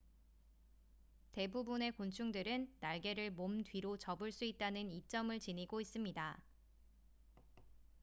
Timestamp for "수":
4.31-4.45